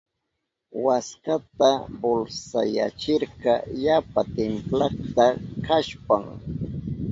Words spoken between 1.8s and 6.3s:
pulsayachirka yapa timplakta kashpan.